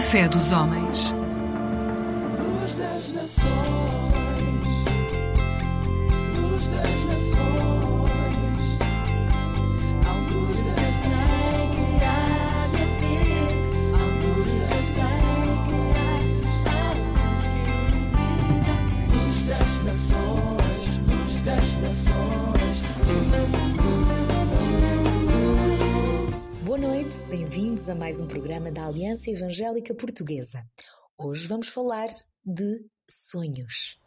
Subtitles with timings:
[0.00, 1.14] Fé dos homens.
[27.96, 30.62] Mais um programa da Aliança Evangélica Portuguesa.
[31.16, 32.08] Hoje vamos falar
[32.44, 33.98] de sonhos.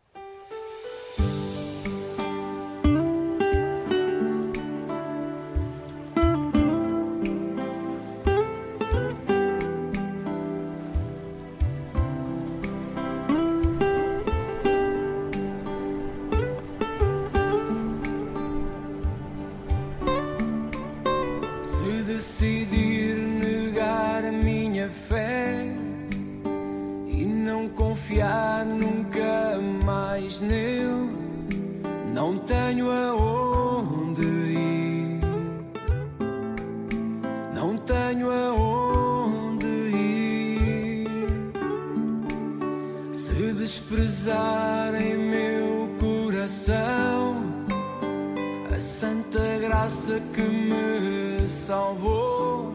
[50.33, 52.73] Que me salvou.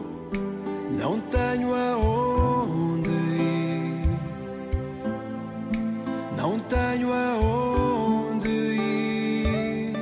[0.97, 4.09] Não tenho aonde ir,
[6.37, 9.93] não tenho aonde ir.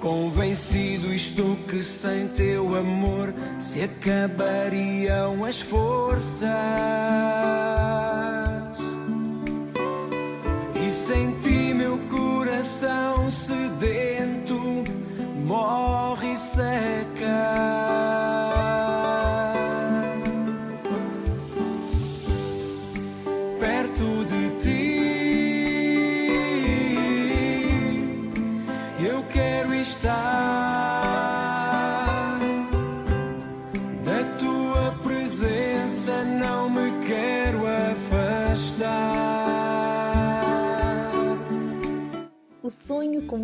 [0.00, 6.48] Convencido estou que sem teu amor se acabariam as forças.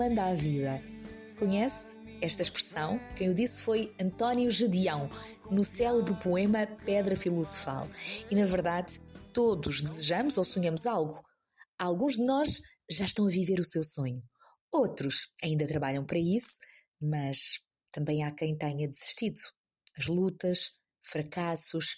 [0.06, 0.81] Comanda a vida.
[1.37, 3.00] Conhece esta expressão?
[3.17, 5.11] Quem o disse foi António Gedeão,
[5.50, 7.89] no célebre poema Pedra Filosofal.
[8.31, 9.00] E na verdade,
[9.33, 11.21] todos desejamos ou sonhamos algo.
[11.77, 14.22] Alguns de nós já estão a viver o seu sonho.
[14.72, 16.61] Outros ainda trabalham para isso,
[17.00, 19.41] mas também há quem tenha desistido.
[19.99, 20.71] As lutas,
[21.05, 21.97] fracassos,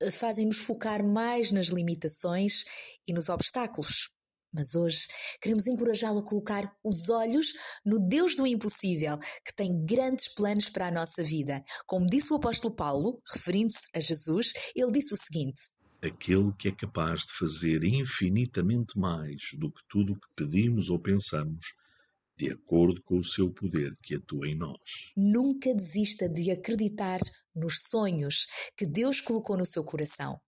[0.00, 2.64] eh, fazem-nos focar mais nas limitações
[3.06, 4.08] e nos obstáculos.
[4.52, 5.06] Mas hoje
[5.40, 7.52] queremos encorajá-lo a colocar os olhos
[7.84, 11.62] no Deus do impossível, que tem grandes planos para a nossa vida.
[11.86, 15.70] Como disse o apóstolo Paulo, referindo-se a Jesus, ele disse o seguinte:
[16.02, 20.98] aquele que é capaz de fazer infinitamente mais do que tudo o que pedimos ou
[20.98, 21.74] pensamos,
[22.36, 25.12] de acordo com o seu poder que atua em nós.
[25.16, 27.20] Nunca desista de acreditar
[27.54, 28.46] nos sonhos
[28.76, 30.40] que Deus colocou no seu coração.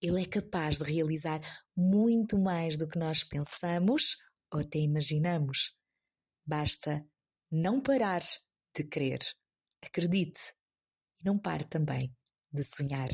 [0.00, 1.38] Ele é capaz de realizar
[1.80, 4.18] muito mais do que nós pensamos
[4.52, 5.74] ou até imaginamos.
[6.44, 7.04] Basta
[7.50, 8.20] não parar
[8.76, 9.20] de crer.
[9.82, 10.54] Acredite
[11.20, 12.14] e não pare também
[12.52, 13.08] de sonhar.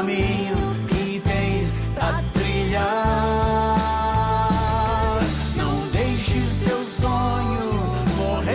[0.00, 0.56] Caminho
[0.88, 2.86] que tens a trilhar.
[5.54, 7.70] Não deixes teu sonho
[8.16, 8.50] morrer.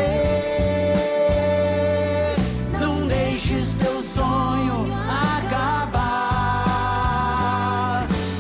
[2.82, 6.18] Não deixes teu sonho acabar.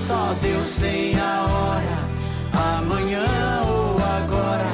[0.07, 1.99] Só Deus tem a hora,
[2.79, 3.27] amanhã
[3.67, 4.71] ou agora.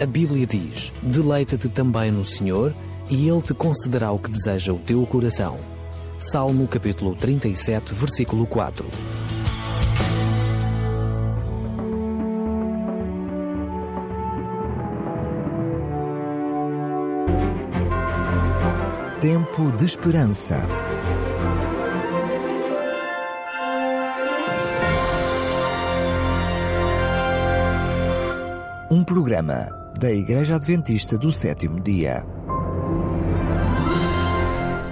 [0.00, 2.72] A Bíblia diz: Deleita-te também no Senhor
[3.10, 5.58] e Ele te concederá o que deseja o teu coração.
[6.18, 8.88] Salmo capítulo 37, versículo 4.
[19.20, 20.66] Tempo de Esperança.
[28.90, 29.68] Um programa
[29.98, 32.24] da Igreja Adventista do Sétimo Dia.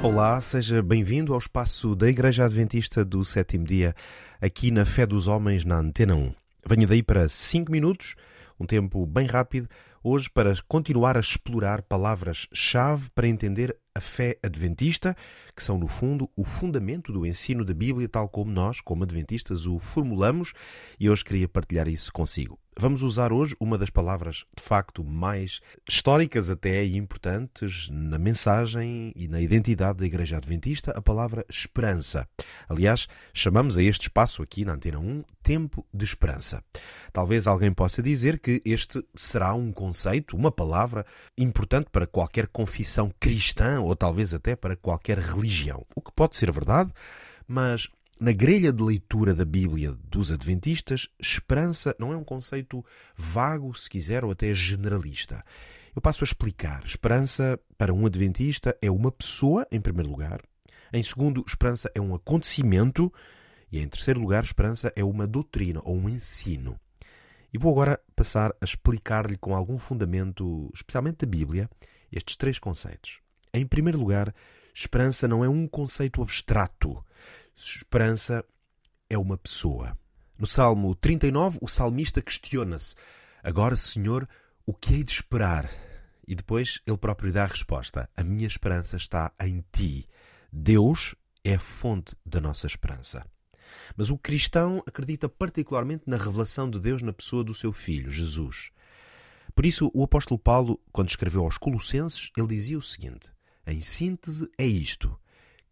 [0.04, 3.94] Olá, seja bem-vindo ao espaço da Igreja Adventista do Sétimo Dia,
[4.38, 6.30] aqui na Fé dos Homens, na Antena 1.
[6.68, 8.14] Venho daí para 5 minutos,
[8.60, 9.66] um tempo bem rápido,
[10.02, 15.16] hoje para continuar a explorar palavras-chave para entender a fé adventista,
[15.56, 19.64] que são, no fundo, o fundamento do ensino da Bíblia, tal como nós, como adventistas,
[19.66, 20.52] o formulamos,
[21.00, 22.58] e hoje queria partilhar isso consigo.
[22.76, 29.12] Vamos usar hoje uma das palavras de facto mais históricas até e importantes na mensagem
[29.14, 32.28] e na identidade da Igreja Adventista, a palavra esperança.
[32.68, 36.64] Aliás, chamamos a este espaço aqui na Antena 1 Tempo de Esperança.
[37.12, 41.06] Talvez alguém possa dizer que este será um conceito, uma palavra
[41.38, 45.86] importante para qualquer confissão cristã ou talvez até para qualquer religião.
[45.94, 46.92] O que pode ser verdade,
[47.46, 47.88] mas
[48.24, 52.82] na grelha de leitura da Bíblia dos Adventistas, esperança não é um conceito
[53.14, 55.44] vago, se quiser, ou até generalista.
[55.94, 56.82] Eu passo a explicar.
[56.86, 60.40] Esperança, para um Adventista, é uma pessoa, em primeiro lugar.
[60.90, 63.12] Em segundo, esperança é um acontecimento.
[63.70, 66.80] E em terceiro lugar, esperança é uma doutrina ou um ensino.
[67.52, 71.68] E vou agora passar a explicar-lhe com algum fundamento, especialmente da Bíblia,
[72.10, 73.18] estes três conceitos.
[73.52, 74.34] Em primeiro lugar,
[74.74, 77.04] esperança não é um conceito abstrato.
[77.56, 78.44] Esperança
[79.08, 79.96] é uma pessoa.
[80.36, 82.96] No Salmo 39, o salmista questiona-se:
[83.42, 84.28] Agora, Senhor,
[84.66, 85.70] o que hei de esperar?
[86.26, 90.08] E depois ele próprio dá a resposta: A minha esperança está em ti.
[90.52, 93.24] Deus é a fonte da nossa esperança.
[93.96, 98.70] Mas o cristão acredita particularmente na revelação de Deus na pessoa do seu filho, Jesus.
[99.54, 103.30] Por isso, o apóstolo Paulo, quando escreveu aos Colossenses, ele dizia o seguinte:
[103.64, 105.16] Em síntese, é isto: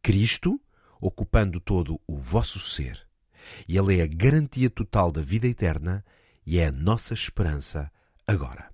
[0.01, 0.61] Cristo
[1.02, 3.06] ocupando todo o vosso ser.
[3.68, 6.04] E Ele é a garantia total da vida eterna
[6.47, 7.90] e é a nossa esperança
[8.26, 8.71] agora.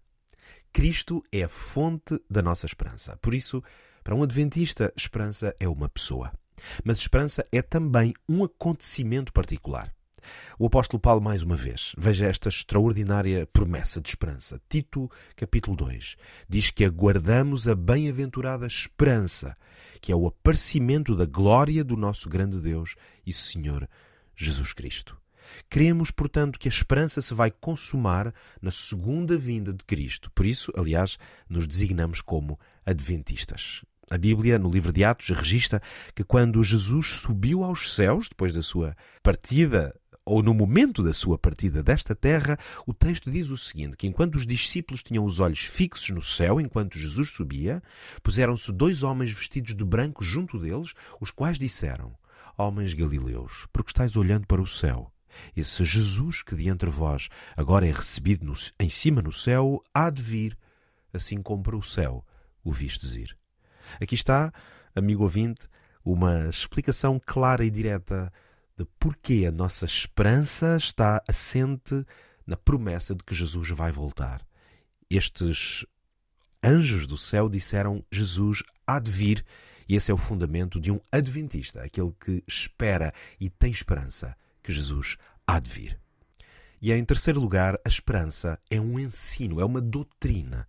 [0.70, 3.16] Cristo é a fonte da nossa esperança.
[3.16, 3.64] Por isso,
[4.04, 6.30] para um adventista, esperança é uma pessoa.
[6.84, 9.92] Mas esperança é também um acontecimento particular.
[10.58, 14.60] O apóstolo Paulo, mais uma vez, veja esta extraordinária promessa de esperança.
[14.68, 16.16] Tito, capítulo 2,
[16.48, 19.56] diz que aguardamos a bem-aventurada esperança,
[20.00, 22.94] que é o aparecimento da glória do nosso grande Deus
[23.26, 23.88] e Senhor
[24.36, 25.16] Jesus Cristo.
[25.68, 30.30] Cremos, portanto, que a esperança se vai consumar na segunda vinda de Cristo.
[30.34, 31.18] Por isso, aliás,
[31.48, 33.82] nos designamos como adventistas.
[34.10, 35.82] A Bíblia, no livro de Atos, registra
[36.14, 39.94] que quando Jesus subiu aos céus, depois da sua partida
[40.28, 44.34] ou no momento da sua partida desta terra, o texto diz o seguinte: que enquanto
[44.34, 47.82] os discípulos tinham os olhos fixos no céu, enquanto Jesus subia,
[48.22, 52.14] puseram-se dois homens vestidos de branco junto deles, os quais disseram:
[52.56, 55.10] Homens galileus, porque estáis olhando para o céu?
[55.56, 60.10] Esse Jesus que de entre vós agora é recebido no, em cima no céu, há
[60.10, 60.58] de vir,
[61.12, 62.24] assim como para o céu
[62.62, 63.36] o vistes ir.
[64.00, 64.52] Aqui está,
[64.94, 65.68] amigo ouvinte,
[66.04, 68.32] uma explicação clara e direta
[68.78, 72.06] de porquê a nossa esperança está assente
[72.46, 74.46] na promessa de que Jesus vai voltar.
[75.10, 75.84] Estes
[76.62, 79.44] anjos do céu disseram: Jesus há de vir,
[79.88, 84.72] e esse é o fundamento de um adventista, aquele que espera e tem esperança que
[84.72, 86.00] Jesus há de vir.
[86.80, 90.68] E em terceiro lugar, a esperança é um ensino, é uma doutrina.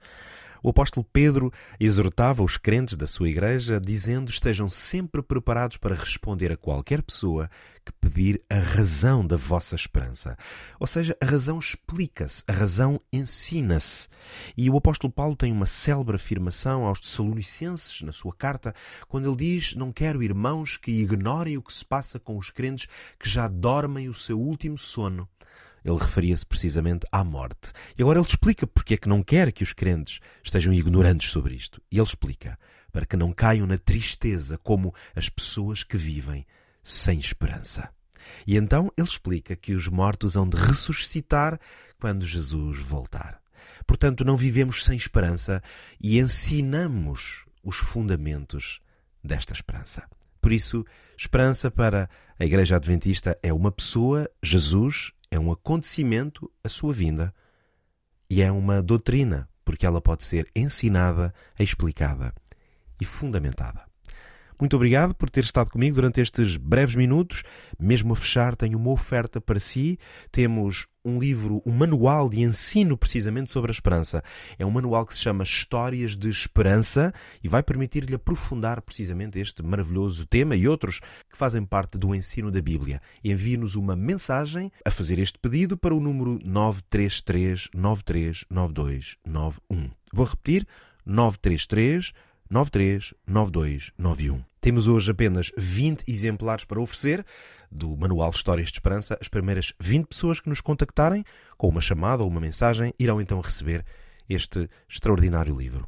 [0.62, 6.52] O apóstolo Pedro exortava os crentes da sua igreja, dizendo: estejam sempre preparados para responder
[6.52, 7.50] a qualquer pessoa
[7.86, 10.38] que pedir a razão da vossa esperança.
[10.80, 14.08] Ou seja, a razão explica-se, a razão ensina-se.
[14.56, 18.74] E o apóstolo Paulo tem uma célebre afirmação aos Tessalonicenses na sua carta,
[19.08, 22.88] quando ele diz: Não quero, irmãos, que ignorem o que se passa com os crentes
[23.18, 25.28] que já dormem o seu último sono
[25.84, 27.72] ele referia-se precisamente à morte.
[27.98, 31.56] E agora ele explica porque é que não quer que os crentes estejam ignorantes sobre
[31.56, 31.82] isto.
[31.92, 32.58] E ele explica
[32.92, 36.46] para que não caiam na tristeza como as pessoas que vivem
[36.84, 37.90] sem esperança.
[38.46, 41.60] E então ele explica que os mortos hão de ressuscitar
[42.00, 43.40] quando Jesus voltar.
[43.86, 45.62] Portanto, não vivemos sem esperança
[46.00, 48.80] e ensinamos os fundamentos
[49.24, 50.08] desta esperança.
[50.42, 50.86] Por isso,
[51.18, 52.10] esperança para
[52.40, 57.34] a Igreja Adventista é uma pessoa, Jesus, é um acontecimento, a sua vinda,
[58.30, 62.34] e é uma doutrina, porque ela pode ser ensinada, explicada
[63.00, 63.89] e fundamentada.
[64.60, 67.44] Muito obrigado por ter estado comigo durante estes breves minutos.
[67.80, 69.98] Mesmo a fechar, tenho uma oferta para si.
[70.34, 74.22] Temos um livro, um manual de ensino precisamente sobre a esperança.
[74.58, 79.64] É um manual que se chama Histórias de Esperança e vai permitir-lhe aprofundar precisamente este
[79.64, 81.00] maravilhoso tema e outros
[81.30, 83.02] que fazem parte do ensino da Bíblia.
[83.24, 89.90] Envie-nos uma mensagem a fazer este pedido para o número 933 939291.
[90.12, 90.68] Vou repetir:
[91.06, 92.12] 933
[92.50, 94.49] 939291.
[94.62, 97.26] Temos hoje apenas 20 exemplares para oferecer
[97.72, 99.18] do Manual Histórias de Esperança.
[99.22, 101.24] As primeiras 20 pessoas que nos contactarem
[101.58, 103.86] com uma chamada ou uma mensagem irão então receber
[104.28, 105.88] este extraordinário livro.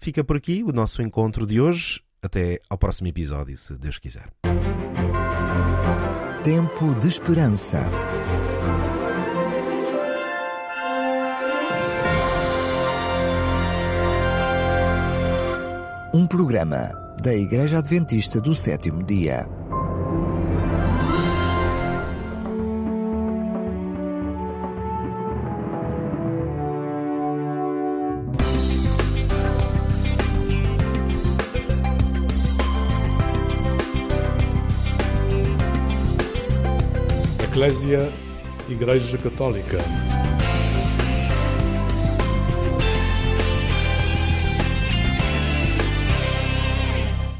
[0.00, 2.00] Fica por aqui o nosso encontro de hoje.
[2.22, 4.30] Até ao próximo episódio, se Deus quiser.
[6.42, 7.90] Tempo de Esperança.
[16.14, 19.48] Um programa da Igreja Adventista do Sétimo Dia.
[37.42, 38.12] Eclésia
[38.68, 39.78] Igreja Católica.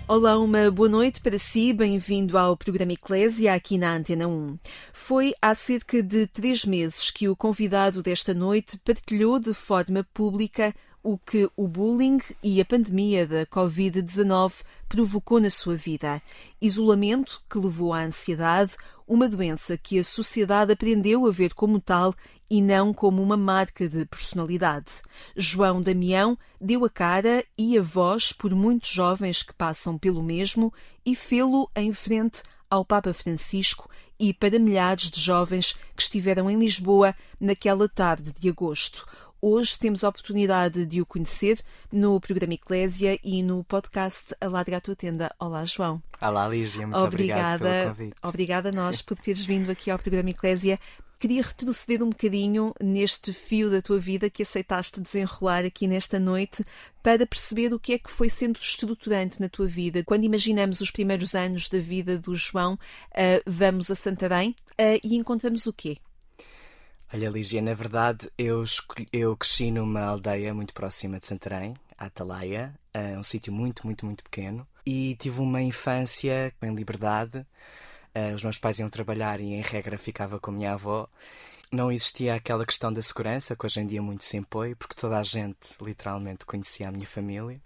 [0.06, 4.58] Olá, uma boa noite para si, bem-vindo ao programa Eclésia aqui na Antena 1.
[4.92, 10.74] Foi há cerca de três meses que o convidado desta noite partilhou de forma pública
[11.02, 14.52] o que o bullying e a pandemia da Covid-19
[14.90, 16.20] provocou na sua vida.
[16.60, 18.76] Isolamento que levou à ansiedade,
[19.08, 22.14] uma doença que a sociedade aprendeu a ver como tal
[22.48, 25.02] e não como uma marca de personalidade.
[25.36, 30.72] João Damião deu a cara e a voz por muitos jovens que passam pelo mesmo
[31.04, 36.58] e fê-lo em frente ao Papa Francisco e para milhares de jovens que estiveram em
[36.58, 39.06] Lisboa naquela tarde de agosto.
[39.46, 41.60] Hoje temos a oportunidade de o conhecer
[41.92, 45.30] no programa Eclésia e no podcast Aladra a Tua Tenda.
[45.38, 46.02] Olá, João.
[46.18, 46.86] Olá, Lígia.
[46.86, 48.16] Muito obrigado pelo convite.
[48.22, 50.80] Obrigada a nós por teres vindo aqui ao programa Eclésia.
[51.18, 56.64] Queria retroceder um bocadinho neste fio da tua vida que aceitaste desenrolar aqui nesta noite
[57.02, 60.04] para perceber o que é que foi sendo estruturante na tua vida.
[60.04, 65.16] Quando imaginamos os primeiros anos da vida do João, uh, vamos a Santarém uh, e
[65.16, 65.98] encontramos o quê?
[67.12, 68.64] Olha, Lígia, na verdade eu,
[69.12, 74.24] eu cresci numa aldeia muito próxima de Santarém, Atalaia, uh, um sítio muito, muito, muito
[74.24, 77.46] pequeno, e tive uma infância em liberdade.
[78.14, 81.08] Uh, os meus pais iam trabalhar e, em regra, ficava com a minha avó.
[81.70, 85.18] Não existia aquela questão da segurança, que hoje em dia muito se impõe, porque toda
[85.18, 87.60] a gente literalmente conhecia a minha família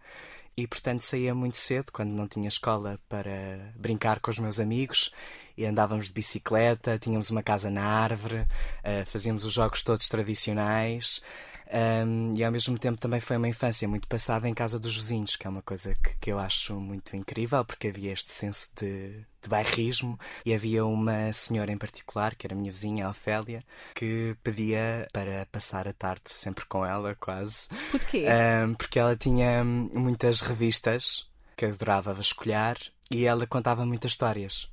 [0.58, 5.12] e portanto saía muito cedo quando não tinha escola para brincar com os meus amigos
[5.56, 11.22] e andávamos de bicicleta, tínhamos uma casa na árvore, uh, fazíamos os jogos todos tradicionais.
[11.70, 15.36] Um, e ao mesmo tempo também foi uma infância muito passada em casa dos vizinhos,
[15.36, 19.10] que é uma coisa que, que eu acho muito incrível, porque havia este senso de,
[19.42, 23.62] de bairrismo e havia uma senhora em particular, que era a minha vizinha, a Ofélia,
[23.94, 27.68] que pedia para passar a tarde sempre com ela, quase.
[27.90, 28.26] Porquê?
[28.66, 32.78] Um, porque ela tinha muitas revistas que adorava vasculhar
[33.10, 34.70] e ela contava muitas histórias.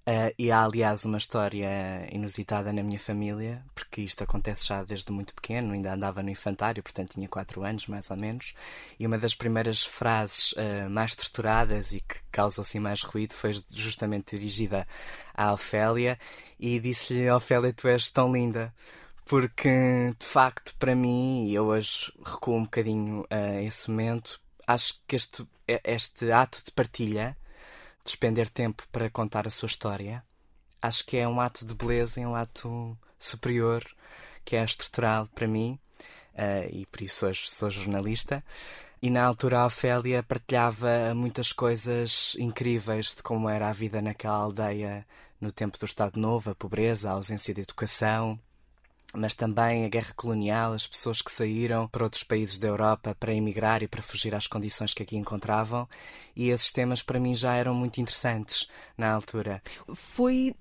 [0.00, 1.68] Uh, e há, aliás, uma história
[2.10, 6.82] inusitada na minha família, porque isto acontece já desde muito pequeno, ainda andava no infantário,
[6.82, 8.54] portanto tinha 4 anos, mais ou menos.
[8.98, 13.52] E uma das primeiras frases uh, mais estruturadas e que causou assim mais ruído foi
[13.68, 14.88] justamente dirigida
[15.34, 16.18] à Ofélia,
[16.58, 18.72] e disse-lhe: Ofélia, tu és tão linda.
[19.24, 19.68] Porque,
[20.18, 25.14] de facto, para mim, e eu hoje recuo um bocadinho a esse momento, acho que
[25.14, 25.46] este,
[25.84, 27.36] este ato de partilha
[28.04, 30.24] despender tempo para contar a sua história.
[30.80, 33.84] Acho que é um ato de beleza, é um ato superior,
[34.44, 35.78] que é estrutural para mim,
[36.34, 38.42] uh, e por isso hoje sou jornalista.
[39.02, 44.36] E na altura a Ofélia partilhava muitas coisas incríveis de como era a vida naquela
[44.36, 45.06] aldeia
[45.40, 48.38] no tempo do Estado Novo, a pobreza, a ausência de educação,
[49.14, 53.34] mas também a guerra colonial, as pessoas que saíram para outros países da Europa para
[53.34, 55.88] emigrar e para fugir às condições que aqui encontravam,
[56.36, 59.62] e esses temas para mim já eram muito interessantes na altura.
[59.92, 60.54] Foi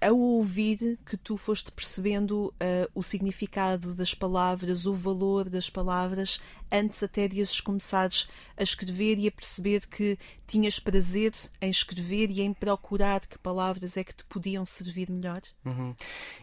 [0.00, 6.40] ao ouvir que tu foste percebendo uh, o significado das palavras, o valor das palavras,
[6.70, 12.30] antes até de as começares a escrever e a perceber que tinhas prazer em escrever
[12.30, 15.42] e em procurar que palavras é que te podiam servir melhor?
[15.64, 15.94] Uhum.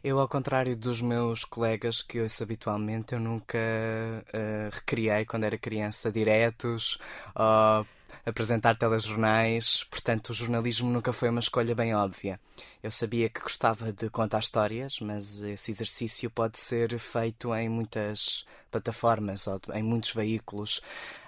[0.03, 5.57] Eu, ao contrário dos meus colegas que ouço habitualmente, eu nunca uh, recriei quando era
[5.57, 6.97] criança diretos
[7.35, 7.85] ou
[8.25, 12.39] apresentar telejornais, portanto o jornalismo nunca foi uma escolha bem óbvia.
[12.81, 18.45] Eu sabia que gostava de contar histórias, mas esse exercício pode ser feito em muitas
[18.71, 20.81] plataformas ou em muitos veículos.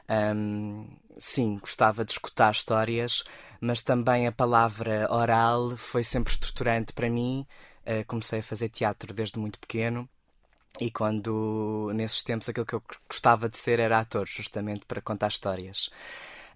[0.09, 0.87] Um,
[1.17, 3.23] sim, gostava de escutar histórias,
[3.59, 7.45] mas também a palavra oral foi sempre estruturante para mim.
[7.85, 10.07] Uh, comecei a fazer teatro desde muito pequeno.
[10.79, 15.29] E quando, nesses tempos, aquilo que eu gostava de ser era ator, justamente para contar
[15.29, 15.89] histórias.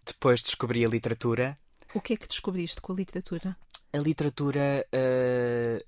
[0.06, 1.58] Depois descobri a literatura.
[1.94, 3.58] O que é que descobriste com a literatura?
[3.92, 5.84] A literatura uh,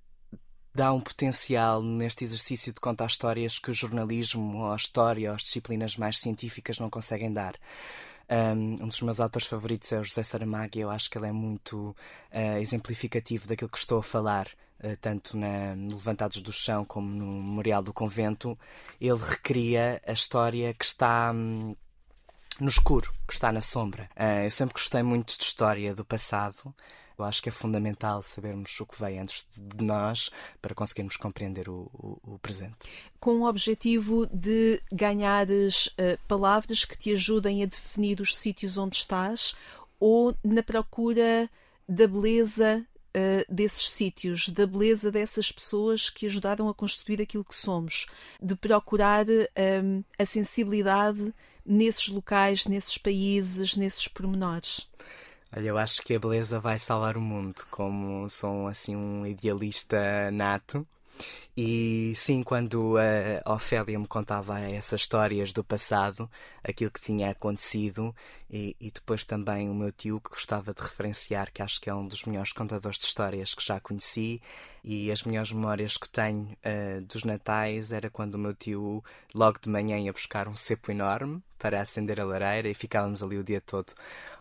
[0.74, 5.36] dá um potencial neste exercício de contar histórias que o jornalismo, ou a história, ou
[5.36, 7.56] as disciplinas mais científicas não conseguem dar.
[8.30, 11.32] Um, dos meus autores favoritos é o José Saramago e eu acho que ele é
[11.34, 11.90] muito
[12.32, 14.48] uh, exemplificativo daquilo que estou a falar.
[14.82, 18.58] Uh, tanto na, no Levantados do Chão como no Memorial do Convento,
[19.00, 21.76] ele recria a história que está um,
[22.62, 24.08] no escuro, que está na sombra.
[24.16, 26.74] Uh, eu sempre gostei muito de história do passado.
[27.18, 30.30] Eu acho que é fundamental sabermos o que veio antes de nós
[30.62, 32.78] para conseguirmos compreender o, o, o presente.
[33.20, 38.96] Com o objetivo de ganhares uh, palavras que te ajudem a definir os sítios onde
[38.96, 39.56] estás
[40.00, 41.50] ou na procura
[41.90, 47.54] da beleza Uh, desses sítios, da beleza dessas pessoas que ajudaram a construir aquilo que
[47.54, 48.06] somos,
[48.42, 51.34] de procurar uh, a sensibilidade
[51.66, 54.88] nesses locais, nesses países, nesses pormenores?
[55.54, 60.32] Olha, eu acho que a beleza vai salvar o mundo, como sou assim um idealista
[60.32, 60.88] nato.
[61.56, 62.96] E sim, quando
[63.44, 66.30] a Ofélia me contava essas histórias do passado,
[66.64, 68.16] aquilo que tinha acontecido,
[68.50, 71.94] e, e, depois também o meu tio, que gostava de referenciar, que acho que é
[71.94, 74.42] um dos melhores contadores de histórias que já conheci,
[74.84, 79.60] e as melhores memórias que tenho uh, dos Natais era quando o meu tio, logo
[79.60, 83.44] de manhã, ia buscar um cepo enorme para acender a lareira e ficávamos ali o
[83.44, 83.94] dia todo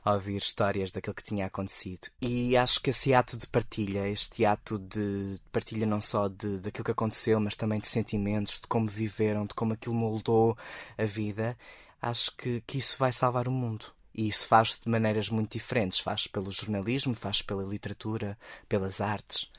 [0.03, 2.09] a ouvir histórias daquilo que tinha acontecido.
[2.23, 6.85] E acho que esse ato de partilha, este ato de partilha não só de, daquilo
[6.85, 10.57] que aconteceu, mas também de sentimentos, de como viveram, de como aquilo moldou
[10.99, 11.57] a vida,
[12.01, 13.87] acho que, que isso vai salvar o mundo.
[14.15, 16.01] E isso faz de maneiras muito diferentes.
[16.01, 18.37] Faz pelo jornalismo, faz pela literatura,
[18.69, 19.51] pelas artes.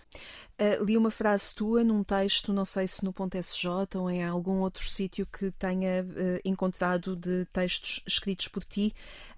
[0.59, 4.23] Uh, li uma frase tua num texto, não sei se no Ponto SJ ou em
[4.23, 8.93] algum outro sítio que tenha uh, encontrado de textos escritos por ti.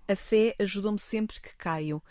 [0.08, 2.02] A fé ajudou-me sempre que caio.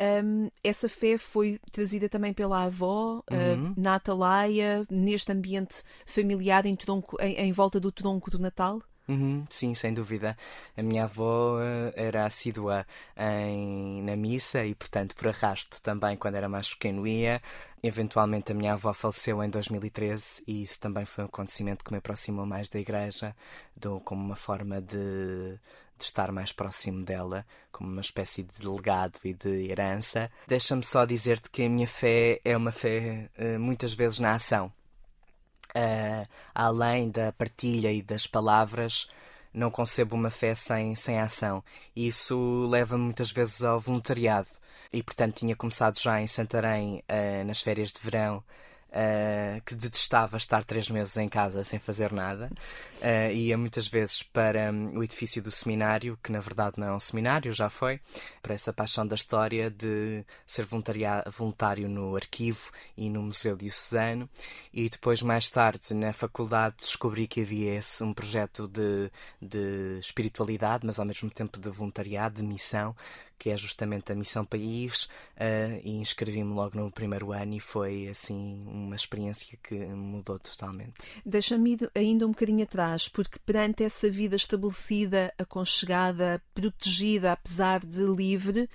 [0.00, 3.72] Um, essa fé foi trazida também pela avó, uhum.
[3.72, 8.82] uh, na Atalaia, neste ambiente familiar em, tronco, em, em volta do tronco do Natal?
[9.08, 10.36] Uhum, sim, sem dúvida.
[10.76, 16.36] A minha avó uh, era assídua em, na missa e, portanto, por arrasto também, quando
[16.36, 17.42] era mais pequeno, ia.
[17.82, 21.98] Eventualmente, a minha avó faleceu em 2013 e isso também foi um acontecimento que me
[21.98, 23.34] aproximou mais da igreja,
[23.76, 25.58] do, como uma forma de,
[26.02, 30.30] de estar mais próximo dela, como uma espécie de legado e de herança.
[30.46, 34.72] Deixa-me só dizer-te que a minha fé é uma fé uh, muitas vezes na ação
[35.76, 39.08] uh, além da partilha e das palavras,
[39.52, 41.62] não concebo uma fé sem, sem ação.
[41.94, 44.48] Isso leva muitas vezes ao voluntariado.
[44.92, 48.42] E, portanto, tinha começado já em Santarém, uh, nas férias de verão,
[48.92, 52.50] uh, que detestava estar três meses em casa sem fazer nada.
[53.00, 56.92] Uh, ia muitas vezes para um, o edifício do seminário, que na verdade não é
[56.92, 58.00] um seminário, já foi,
[58.42, 64.28] para essa paixão da história de ser voluntário no arquivo e no Museu Diocesano.
[64.72, 70.86] E depois, mais tarde, na faculdade, descobri que havia esse, um projeto de, de espiritualidade,
[70.86, 72.94] mas ao mesmo tempo de voluntariado, de missão,
[73.42, 78.06] que é justamente a Missão País, uh, e inscrevi-me logo no primeiro ano e foi
[78.06, 80.92] assim uma experiência que mudou totalmente.
[81.26, 88.68] Deixa-me ainda um bocadinho atrás, porque perante essa vida estabelecida, aconchegada, protegida, apesar de livre,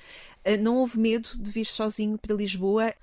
[0.45, 2.93] uh, não houve medo de vir sozinho para Lisboa?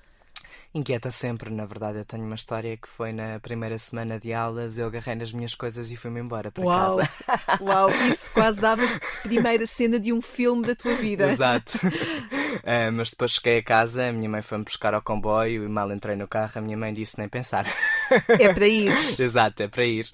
[0.75, 1.51] Inquieta sempre.
[1.51, 5.15] Na verdade, eu tenho uma história que foi na primeira semana de aulas, eu agarrei
[5.15, 6.97] nas minhas coisas e fui-me embora para Uau.
[6.97, 7.11] casa.
[7.63, 11.31] Uau, isso quase dava a primeira cena de um filme da tua vida.
[11.31, 11.79] Exato.
[11.79, 15.91] Uh, mas depois cheguei a casa, a minha mãe foi-me buscar ao comboio e mal
[15.93, 17.67] entrei no carro, a minha mãe disse nem pensar.
[18.29, 18.93] É para ir.
[19.19, 20.11] Exato, é para ir.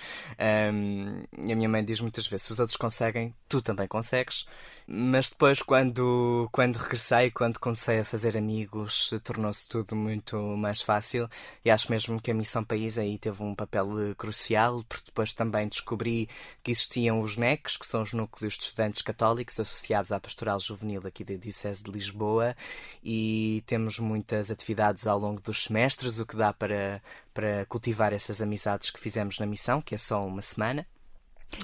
[0.73, 4.47] Um, e a minha mãe diz muitas vezes: se os outros conseguem, tu também consegues.
[4.87, 10.20] Mas depois, quando, quando regressei, quando comecei a fazer amigos, tornou-se tudo muito
[10.57, 11.29] mais fácil.
[11.65, 15.33] E acho mesmo que a Missão País aí teve um papel eh, crucial, porque depois
[15.33, 16.29] também descobri
[16.63, 21.03] que existiam os NECs, que são os Núcleos de Estudantes Católicos associados à Pastoral Juvenil
[21.07, 22.57] aqui da Diocese de Lisboa,
[23.03, 27.03] e temos muitas atividades ao longo dos semestres, o que dá para,
[27.33, 30.87] para cultivar essas amizades que fizemos na missão, que é só uma semana.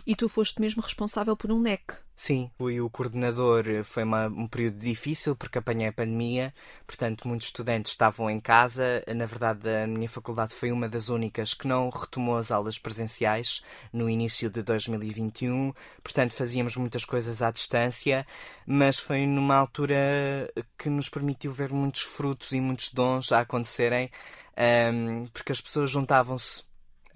[0.07, 2.07] E tu foste mesmo responsável por um NEC.
[2.19, 3.65] Sim, fui o coordenador.
[3.85, 6.53] Foi uma, um período difícil porque apanhei a pandemia,
[6.87, 9.05] portanto, muitos estudantes estavam em casa.
[9.15, 13.63] Na verdade, a minha faculdade foi uma das únicas que não retomou as aulas presenciais
[13.93, 18.27] no início de 2021, portanto, fazíamos muitas coisas à distância,
[18.67, 24.11] mas foi numa altura que nos permitiu ver muitos frutos e muitos dons a acontecerem,
[24.57, 26.66] um, porque as pessoas juntavam-se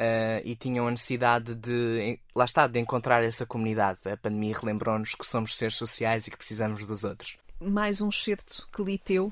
[0.01, 4.01] uh, e tinham a necessidade de, lá está, de encontrar essa comunidade.
[4.07, 7.37] A pandemia relembrou-nos que somos seres sociais e que precisamos dos outros.
[7.61, 9.31] Mais um certo que li teu.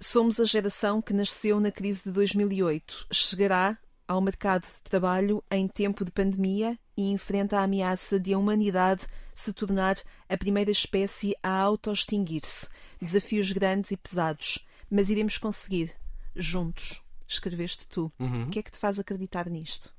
[0.00, 3.06] Somos a geração que nasceu na crise de 2008.
[3.12, 8.38] Chegará ao mercado de trabalho em tempo de pandemia e enfrenta a ameaça de a
[8.38, 9.96] humanidade se tornar
[10.28, 12.68] a primeira espécie a auto-extinguir-se.
[13.00, 14.58] Desafios grandes e pesados,
[14.90, 15.94] mas iremos conseguir,
[16.34, 17.00] juntos
[17.32, 18.12] escreveste tu.
[18.18, 18.44] Uhum.
[18.44, 19.92] O que é que te faz acreditar nisto?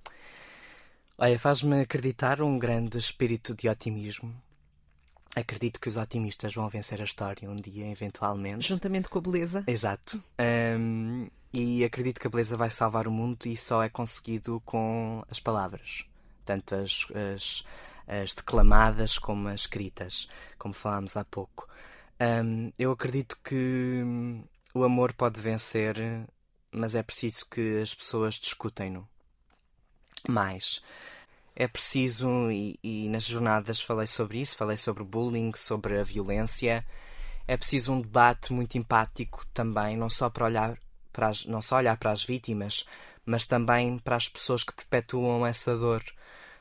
[1.18, 4.34] Olha, faz-me acreditar um grande espírito de otimismo.
[5.36, 8.68] Acredito que os otimistas vão vencer a história um dia, eventualmente.
[8.68, 9.64] Juntamente com a beleza.
[9.66, 10.22] Exato.
[10.78, 15.24] Um, e acredito que a beleza vai salvar o mundo e só é conseguido com
[15.30, 16.06] as palavras.
[16.44, 17.64] Tanto as, as,
[18.08, 21.68] as declamadas como as escritas, como falámos há pouco.
[22.20, 24.04] Um, eu acredito que
[24.74, 25.96] o amor pode vencer
[26.72, 29.08] mas é preciso que as pessoas discutem-no
[30.28, 30.82] mais.
[31.56, 36.86] É preciso, e, e, nas jornadas falei sobre isso, falei sobre bullying, sobre a violência.
[37.48, 40.78] É preciso um debate muito empático também, não só para olhar
[41.12, 42.86] para as, não só olhar para as vítimas,
[43.26, 46.04] mas também para as pessoas que perpetuam essa dor.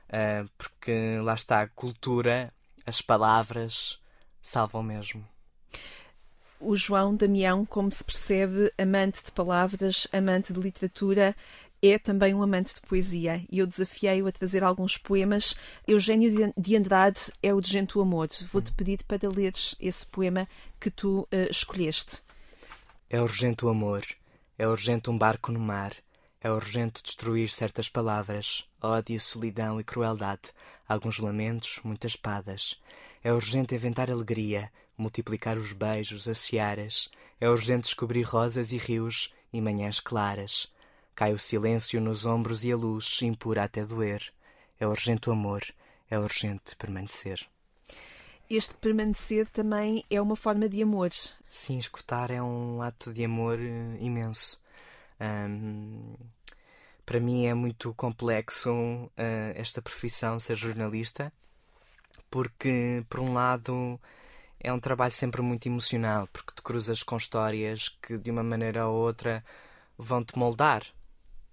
[0.08, 2.52] Uh, porque lá está a cultura,
[2.84, 4.00] as palavras
[4.42, 5.24] salvam mesmo
[6.60, 11.34] o João Damião, como se percebe, amante de palavras, amante de literatura,
[11.82, 15.56] é também um amante de poesia e eu desafiei-o a trazer alguns poemas.
[15.88, 18.28] Eugênio de Andrade é o de Gento Amor.
[18.52, 20.46] Vou-te pedir para leres esse poema
[20.78, 22.22] que tu uh, escolheste.
[23.08, 24.04] É urgente o amor,
[24.58, 25.94] é urgente um barco no mar,
[26.40, 30.52] é urgente destruir certas palavras, ódio, solidão e crueldade,
[30.86, 32.78] alguns lamentos, muitas espadas.
[33.24, 34.70] É urgente inventar alegria,
[35.00, 37.10] multiplicar os beijos, as searas.
[37.40, 40.70] É urgente descobrir rosas e rios e manhãs claras.
[41.14, 44.32] Cai o silêncio nos ombros e a luz, impura até doer.
[44.78, 45.62] É urgente o amor,
[46.10, 47.46] é urgente permanecer.
[48.48, 51.10] Este permanecer também é uma forma de amor.
[51.48, 54.60] Sim, escutar é um ato de amor uh, imenso.
[55.20, 56.14] Um,
[57.06, 59.10] para mim é muito complexo uh,
[59.54, 61.32] esta profissão, ser jornalista,
[62.30, 64.00] porque, por um lado,
[64.62, 68.86] é um trabalho sempre muito emocional, porque te cruzas com histórias que, de uma maneira
[68.86, 69.44] ou outra,
[69.96, 70.84] vão-te moldar.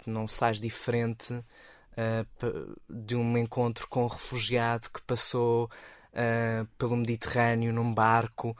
[0.05, 5.69] Não sais diferente uh, de um encontro com um refugiado que passou
[6.13, 8.55] uh, pelo Mediterrâneo num barco.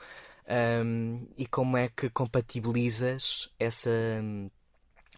[0.84, 3.90] Um, e como é que compatibilizas essa,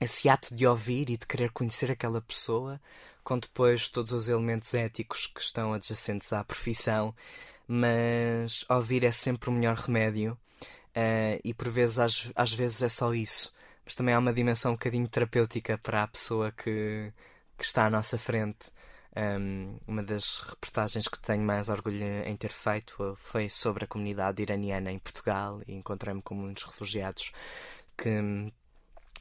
[0.01, 2.81] esse ato de ouvir e de querer conhecer aquela pessoa
[3.23, 7.15] com depois todos os elementos éticos que estão adjacentes à profissão,
[7.73, 10.37] mas ouvir é sempre o melhor remédio
[10.89, 13.55] uh, e por vezes às, às vezes é só isso.
[13.85, 17.13] mas também há uma dimensão um bocadinho terapêutica para a pessoa que,
[17.57, 18.73] que está à nossa frente.
[19.17, 24.43] Um, uma das reportagens que tenho mais orgulho em ter feito foi sobre a comunidade
[24.43, 27.31] iraniana em Portugal e encontrei-me com muitos refugiados
[27.97, 28.09] que,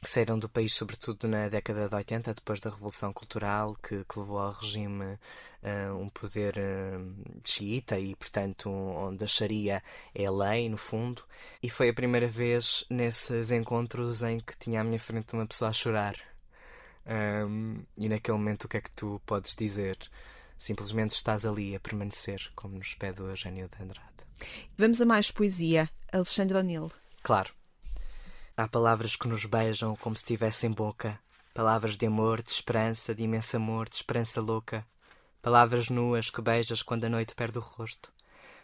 [0.00, 4.18] que saíram do país, sobretudo na década de 80, depois da Revolução Cultural, que, que
[4.18, 9.82] levou ao regime uh, um poder uh, xiita e, portanto, onde a Sharia
[10.14, 11.22] é a lei, no fundo.
[11.62, 15.70] E foi a primeira vez nesses encontros em que tinha à minha frente uma pessoa
[15.70, 16.16] a chorar
[17.06, 19.98] um, e naquele momento, o que é que tu podes dizer?
[20.56, 24.08] Simplesmente estás ali a permanecer, como nos pede o Eugênio de Andrade.
[24.76, 25.90] Vamos a mais poesia.
[26.12, 26.90] Alexandre O'Neill.
[27.22, 27.52] Claro.
[28.60, 31.18] Há palavras que nos beijam como se tivessem boca.
[31.54, 34.86] Palavras de amor, de esperança, de imenso amor, de esperança louca.
[35.40, 38.12] Palavras nuas que beijas quando a noite perde o rosto.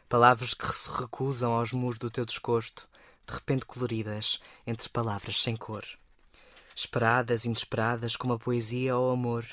[0.06, 2.86] Palavras que se recusam aos muros do teu desgosto,
[3.26, 5.82] de repente coloridas, entre palavras sem cor
[6.74, 9.46] esperadas, inesperadas, como a poesia ou o amor.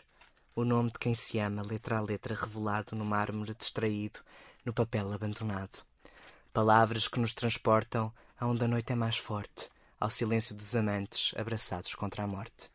[0.53, 4.19] O nome de quem se ama, letra a letra, revelado no mármore distraído,
[4.65, 5.85] no papel abandonado.
[6.51, 9.69] Palavras que nos transportam aonde a noite é mais forte,
[10.03, 12.69] ao silêncio dos amantes abraçados contra a morte.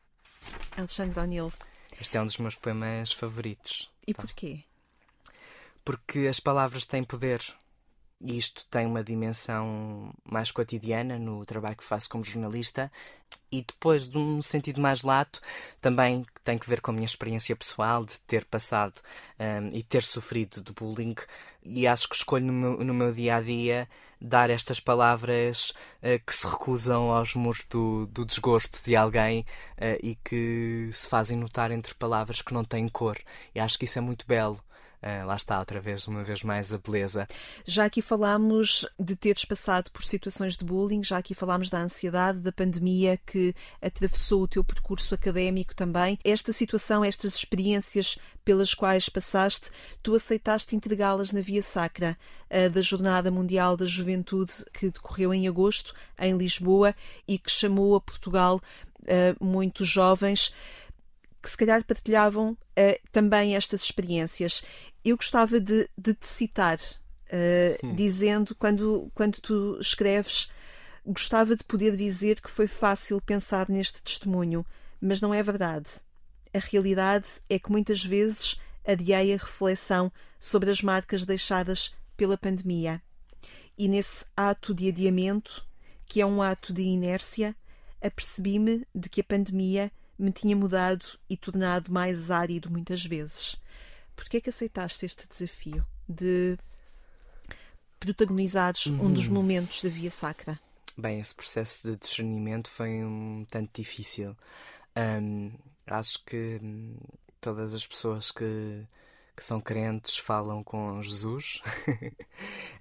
[0.74, 1.52] Alexandre Daniel.
[2.00, 3.90] Este é um dos meus poemas favoritos.
[4.06, 4.64] E porquê?
[5.84, 7.42] Porque as palavras têm poder.
[8.18, 12.90] E isto tem uma dimensão mais cotidiana no trabalho que faço como jornalista
[13.52, 15.40] e depois, de um sentido mais lato,
[15.82, 19.02] também tem que ver com a minha experiência pessoal de ter passado
[19.38, 21.14] um, e ter sofrido de bullying
[21.62, 23.86] e acho que escolho no meu, no meu dia a dia
[24.20, 25.70] dar estas palavras
[26.02, 29.40] uh, que se recusam aos muros do, do desgosto de alguém
[29.76, 33.18] uh, e que se fazem notar entre palavras que não têm cor.
[33.54, 34.62] E acho que isso é muito belo.
[35.02, 37.26] Uh, lá está, outra vez, uma vez mais, a beleza.
[37.64, 42.40] Já aqui falámos de teres passado por situações de bullying, já aqui falámos da ansiedade,
[42.40, 46.18] da pandemia que atravessou o teu percurso académico também.
[46.24, 49.70] Esta situação, estas experiências pelas quais passaste,
[50.02, 52.16] tu aceitaste entregá-las na Via Sacra
[52.72, 56.94] da Jornada Mundial da Juventude que decorreu em agosto, em Lisboa,
[57.26, 58.58] e que chamou a Portugal
[59.02, 60.52] uh, muitos jovens
[61.42, 64.62] que se calhar partilhavam uh, também estas experiências.
[65.04, 70.48] Eu gostava de, de te citar, uh, dizendo, quando, quando tu escreves,
[71.06, 74.64] gostava de poder dizer que foi fácil pensar neste testemunho,
[75.00, 75.88] mas não é verdade.
[76.52, 83.02] A realidade é que muitas vezes adiei a reflexão sobre as marcas deixadas pela pandemia.
[83.76, 85.64] E nesse ato de adiamento,
[86.06, 87.54] que é um ato de inércia,
[88.02, 93.56] apercebi-me de que a pandemia me tinha mudado e tornado mais árido muitas vezes.
[94.16, 96.58] Por que é que aceitaste este desafio de
[98.00, 99.06] protagonizares uhum.
[99.06, 99.34] um dos uhum.
[99.34, 100.58] momentos da Via Sacra?
[100.96, 104.36] Bem, esse processo de discernimento foi um tanto difícil.
[104.96, 105.52] Um,
[105.86, 106.96] acho que hum,
[107.40, 108.84] todas as pessoas que,
[109.36, 111.62] que são crentes falam com Jesus.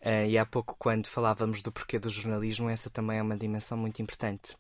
[0.02, 3.78] uh, e há pouco, quando falávamos do porquê do jornalismo, essa também é uma dimensão
[3.78, 4.58] muito importante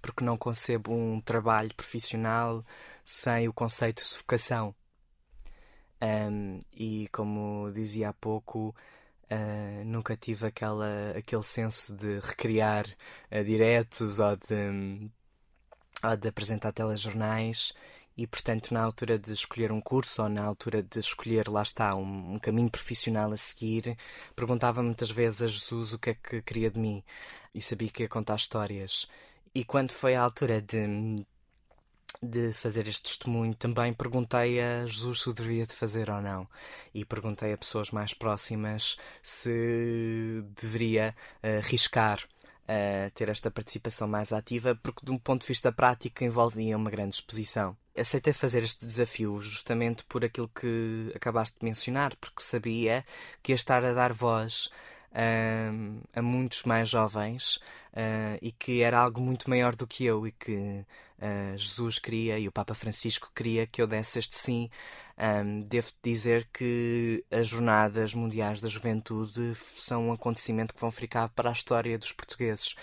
[0.00, 2.64] porque não concebo um trabalho profissional
[3.04, 4.74] sem o conceito de vocação.
[6.02, 8.74] Um, e como dizia há pouco,
[9.30, 12.86] uh, nunca tive aquela, aquele senso de recriar
[13.30, 15.10] uh, diretos ou de,
[16.02, 17.72] ou de apresentar telejornais.
[18.16, 21.94] E, portanto, na altura de escolher um curso ou na altura de escolher, lá está,
[21.94, 23.96] um, um caminho profissional a seguir,
[24.36, 27.02] perguntava muitas vezes a Jesus o que é que queria de mim.
[27.54, 29.08] E sabia que ia contar histórias.
[29.54, 31.26] E quando foi a altura de,
[32.22, 36.48] de fazer este testemunho, também perguntei a Jesus se o devia de fazer ou não.
[36.94, 42.20] E perguntei a pessoas mais próximas se deveria uh, arriscar
[42.62, 46.90] uh, ter esta participação mais ativa, porque, de um ponto de vista prático, envolvia uma
[46.90, 47.76] grande exposição.
[47.94, 53.04] Aceitei fazer este desafio justamente por aquilo que acabaste de mencionar, porque sabia
[53.42, 54.70] que ia estar a dar voz
[55.12, 57.56] uh, a muitos mais jovens
[57.92, 60.84] uh, e que era algo muito maior do que eu e que
[61.18, 64.70] uh, Jesus queria e o Papa Francisco queria que eu desse este sim.
[65.16, 71.28] Um, devo dizer que as Jornadas Mundiais da Juventude são um acontecimento que vão ficar
[71.28, 72.74] para a história dos portugueses,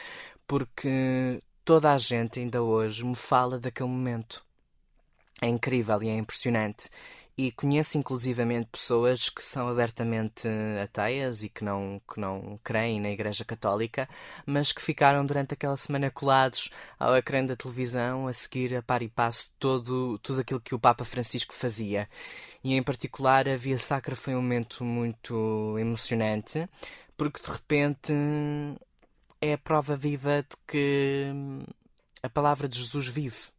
[0.47, 4.45] porque toda a gente ainda hoje me fala daquele momento.
[5.41, 6.89] É incrível e é impressionante.
[7.41, 10.45] E conheço inclusivamente pessoas que são abertamente
[10.83, 14.09] ateias e que não, que não creem na Igreja Católica,
[14.45, 19.01] mas que ficaram durante aquela semana colados ao ecrã da televisão a seguir a par
[19.01, 22.09] e passo todo, tudo aquilo que o Papa Francisco fazia.
[22.61, 26.67] E em particular a Via Sacra foi um momento muito emocionante,
[27.15, 28.11] porque de repente
[29.39, 31.33] é a prova viva de que
[32.21, 33.58] a palavra de Jesus vive.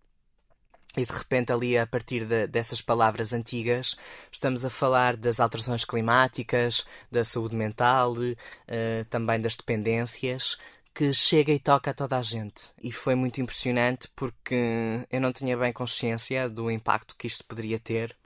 [0.96, 3.96] E de repente, ali, a partir de, dessas palavras antigas,
[4.30, 10.58] estamos a falar das alterações climáticas, da saúde mental, uh, também das dependências,
[10.92, 12.72] que chega e toca a toda a gente.
[12.82, 17.78] E foi muito impressionante porque eu não tinha bem consciência do impacto que isto poderia
[17.78, 18.16] ter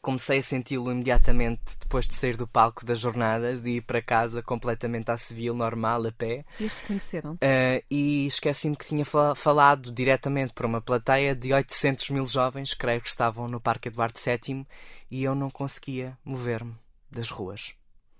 [0.00, 4.42] comecei a senti-lo imediatamente depois de sair do palco das jornadas, de ir para casa
[4.42, 6.44] completamente à civil, normal, a pé.
[6.58, 7.44] E reconheceram-te?
[7.44, 13.00] Uh, e esqueci-me que tinha falado diretamente para uma plateia de 800 mil jovens, creio
[13.00, 14.66] que estavam no Parque Eduardo VII,
[15.10, 16.74] e eu não conseguia mover-me
[17.10, 17.74] das ruas.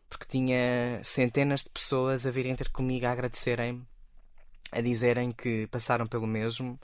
[0.09, 3.87] Porque tinha centenas de pessoas a virem ter comigo a agradecerem-me,
[4.73, 6.79] a dizerem que passaram pelo mesmo,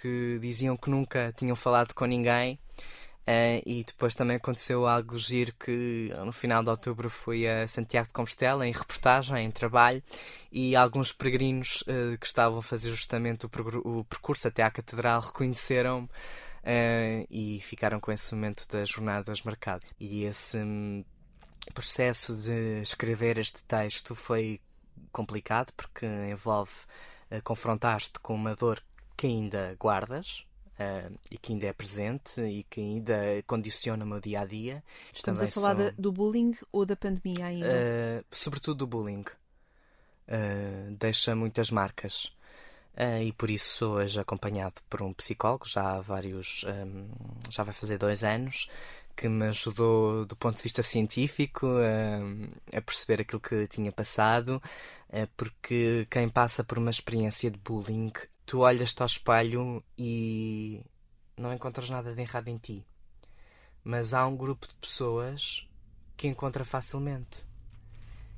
[0.00, 2.58] que diziam que nunca tinham falado com ninguém
[3.26, 8.08] Uh, e depois também aconteceu algo giro que no final de outubro fui a Santiago
[8.08, 10.02] de Compostela em reportagem, em trabalho,
[10.52, 13.50] e alguns peregrinos uh, que estavam a fazer justamente o,
[13.82, 19.86] o percurso até à Catedral reconheceram-me uh, e ficaram com esse momento das jornadas marcado.
[19.98, 21.02] E esse um,
[21.72, 24.60] processo de escrever este texto foi
[25.10, 26.72] complicado porque envolve
[27.42, 28.82] confrontar-te com uma dor
[29.16, 30.46] que ainda guardas,
[30.78, 34.82] uh, e que ainda é presente e que ainda condiciona o meu dia a dia.
[35.12, 35.92] Estamos Também a falar são...
[35.98, 37.66] do bullying ou da pandemia ainda?
[37.66, 39.24] Uh, sobretudo do bullying.
[40.28, 42.32] Uh, deixa muitas marcas.
[43.20, 47.08] E por isso sou hoje acompanhado por um psicólogo, já há vários, um,
[47.50, 48.68] já vai fazer dois anos,
[49.16, 51.66] que me ajudou do ponto de vista científico
[52.72, 54.62] a perceber aquilo que tinha passado,
[55.36, 58.12] porque quem passa por uma experiência de bullying
[58.46, 60.84] tu olhas-te ao espelho e
[61.36, 62.86] não encontras nada de errado em ti.
[63.82, 65.68] Mas há um grupo de pessoas
[66.16, 67.46] que encontra facilmente.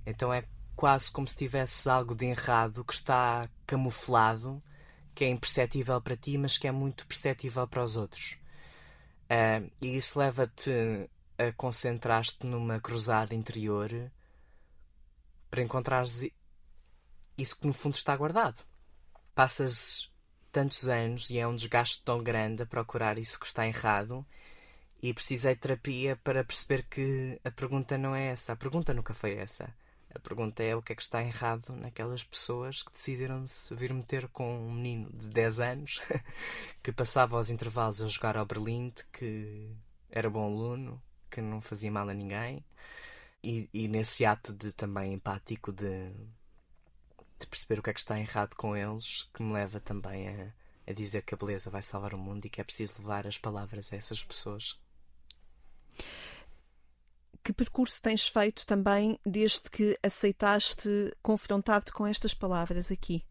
[0.05, 4.63] Então é quase como se tivesses algo de errado que está camuflado,
[5.15, 8.37] que é imperceptível para ti, mas que é muito perceptível para os outros.
[9.25, 10.71] Uh, e isso leva-te
[11.39, 13.91] a concentrar-te numa cruzada interior
[15.51, 16.29] para encontrares
[17.37, 18.65] isso que no fundo está guardado
[19.37, 20.11] passas
[20.51, 24.27] tantos anos e é um desgaste tão grande a procurar isso que está errado
[25.03, 28.55] e precisei de terapia para perceber que a pergunta não é essa.
[28.55, 29.73] A pergunta nunca foi essa.
[30.15, 34.27] A pergunta é o que é que está errado naquelas pessoas que decidiram-se vir meter
[34.29, 36.01] com um menino de 10 anos
[36.83, 39.71] que passava aos intervalos a jogar ao Berlim, que
[40.11, 42.65] era bom aluno, que não fazia mal a ninguém.
[43.45, 46.11] E, e nesse ato de também empático de
[47.39, 50.53] de perceber o que é que está errado com eles, que me leva também a,
[50.87, 53.39] a dizer que a beleza vai salvar o mundo e que é preciso levar as
[53.39, 54.79] palavras a essas pessoas.
[57.43, 63.25] Que percurso tens feito também desde que aceitaste confrontar-te com estas palavras aqui?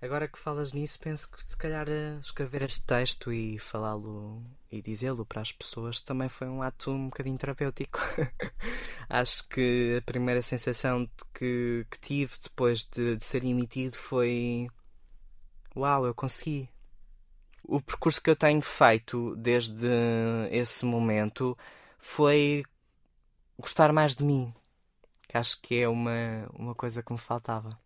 [0.00, 1.86] Agora que falas nisso, penso que se calhar
[2.20, 4.42] escrever este texto e falá-lo
[4.74, 8.00] e dizê-lo para as pessoas também foi um ato um bocadinho terapêutico.
[9.08, 14.68] Acho que a primeira sensação que, que tive depois de, de ser emitido foi:
[15.76, 16.68] Uau, eu consegui.
[17.62, 19.86] O percurso que eu tenho feito desde
[20.50, 21.56] esse momento
[21.96, 22.64] foi
[23.58, 24.52] gostar mais de mim,
[25.28, 27.78] que acho que é uma, uma coisa que me faltava.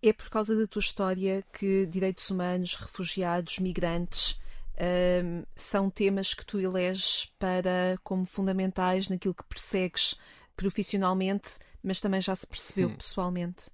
[0.00, 4.40] É por causa da tua história que direitos humanos, refugiados, migrantes
[4.82, 10.16] um, são temas que tu eleges para como fundamentais naquilo que persegues
[10.56, 12.96] profissionalmente, mas também já se percebeu hum.
[12.96, 13.70] pessoalmente.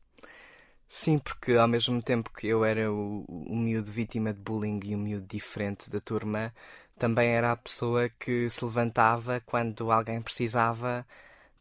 [0.86, 4.94] Sim, porque ao mesmo tempo que eu era o, o miúdo vítima de bullying e
[4.94, 6.52] o miúdo diferente da turma,
[6.98, 11.06] também era a pessoa que se levantava quando alguém precisava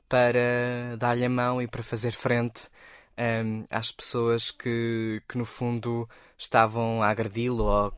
[0.07, 2.69] para dar-lhe a mão e para fazer frente
[3.17, 6.07] um, às pessoas que, que no fundo
[6.38, 7.93] estavam a agredi-lo ou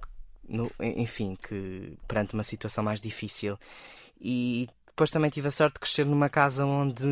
[0.50, 3.58] no, enfim, que perante uma situação mais difícil.
[4.20, 7.06] E depois também tive a sorte de crescer numa casa onde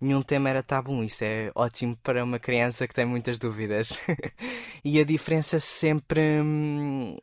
[0.00, 1.04] nenhum tema era tabu.
[1.04, 3.98] Isso é ótimo para uma criança que tem muitas dúvidas.
[4.84, 6.40] e a diferença sempre.
[6.40, 7.16] Hum,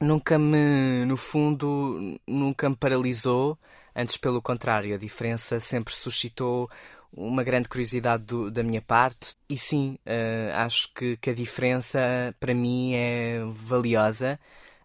[0.00, 3.58] nunca me, no fundo, nunca me paralisou.
[3.94, 6.70] Antes, pelo contrário, a diferença sempre suscitou
[7.12, 11.98] uma grande curiosidade do, da minha parte e sim, uh, acho que, que, a diferença
[12.38, 14.38] para mim é valiosa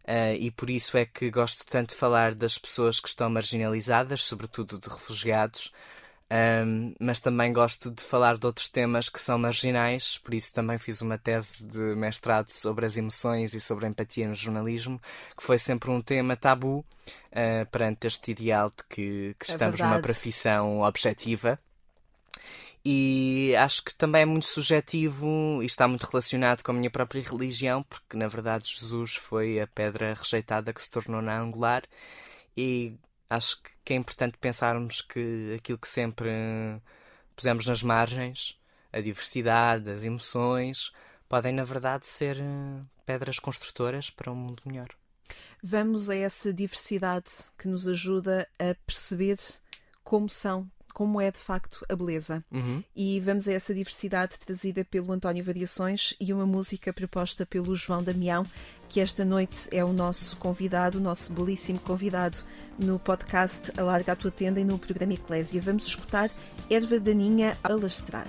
[0.05, 4.23] uh, e por isso é que gosto tanto de falar das pessoas que estão marginalizadas,
[4.23, 5.71] sobretudo de refugiados,
[6.31, 10.53] um, ehm, mas também gosto de falar de outros temas que são marginais, por isso
[10.53, 14.99] também fiz uma tese de mestrado sobre as emoções e sobre a empatia no jornalismo,
[15.37, 19.77] que foi sempre um tema tabu uh, perante este ideal de que, que é estamos
[19.77, 19.83] verdade.
[19.83, 21.59] numa profissão objetiva.
[22.85, 27.21] E acho que também é muito subjetivo e está muito relacionado com a minha própria
[27.21, 31.83] religião, porque na verdade Jesus foi a pedra rejeitada que se tornou na angular,
[32.57, 32.97] e
[33.29, 36.29] acho que é importante pensarmos que aquilo que sempre
[37.35, 38.59] pusemos nas margens,
[38.91, 40.91] a diversidade, as emoções,
[41.27, 44.89] podem na verdade ser eh, pedras construtoras para um mundo melhor.
[45.63, 49.37] Vamos a essa diversidade que nos ajuda a perceber
[50.03, 52.43] como são como é de facto a beleza.
[52.51, 52.83] Uhum.
[52.95, 58.03] E vamos a essa diversidade trazida pelo António Variações e uma música proposta pelo João
[58.03, 58.45] Damião,
[58.87, 62.37] que esta noite é o nosso convidado, o nosso belíssimo convidado
[62.77, 65.61] no podcast Alarga a Tua Tenda e no programa Eclésia.
[65.61, 66.29] Vamos escutar
[66.69, 68.27] Erva Daninha a lastrar.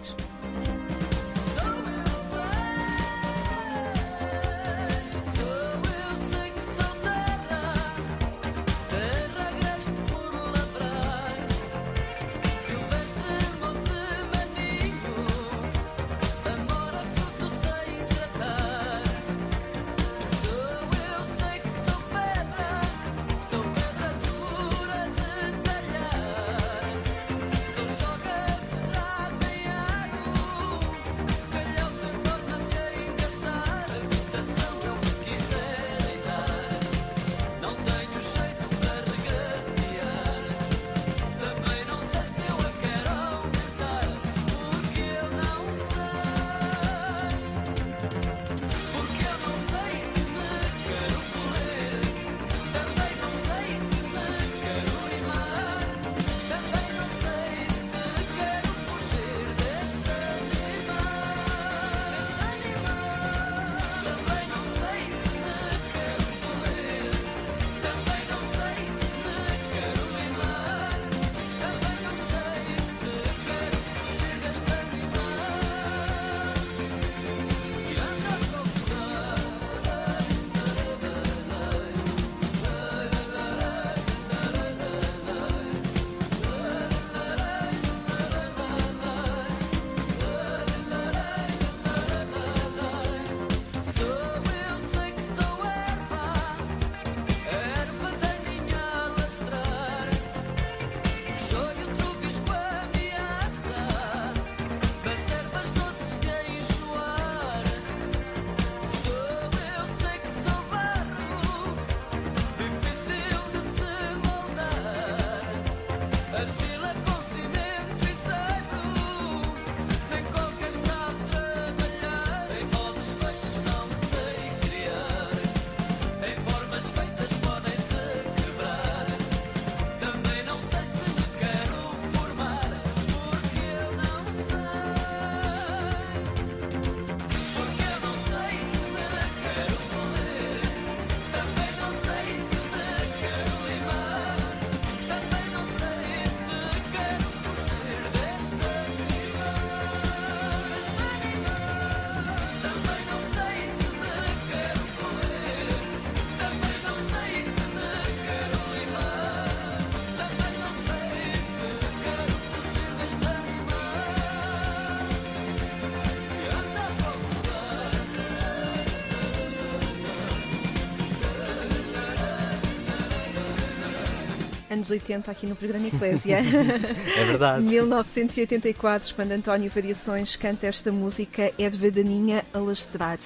[174.74, 176.38] Anos 80 aqui no programa Eclésia.
[177.16, 177.62] é verdade.
[177.62, 183.18] 1984, quando António Variações canta esta música Erva Daninha a lastrar.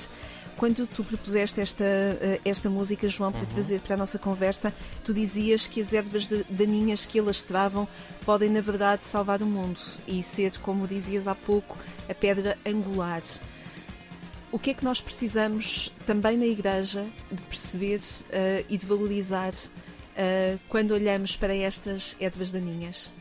[0.57, 3.47] Quando tu propuseste esta, eh, esta música, João, para uhum.
[3.47, 4.75] trazer para a nossa conversa,
[5.05, 7.87] tu dizias que as ervas daninhas que alastravam
[8.25, 11.79] podem, na verdade, salvar o mundo e ser, como dizias há pouco,
[12.09, 13.23] a pedra angular.
[14.51, 19.53] O que é que nós precisamos também na Igreja de perceber uh, e de valorizar
[20.19, 23.13] uh, quando olhamos para estas ervas daninhas?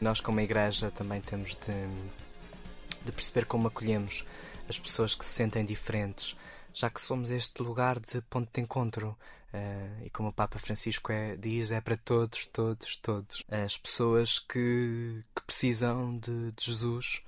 [0.00, 4.24] Nós, como igreja, também temos de, de perceber como acolhemos
[4.68, 6.36] as pessoas que se sentem diferentes,
[6.74, 9.16] já que somos este lugar de ponto de encontro.
[9.52, 13.42] Uh, e como o Papa Francisco é, diz, é para todos, todos, todos.
[13.48, 17.22] As pessoas que, que precisam de, de Jesus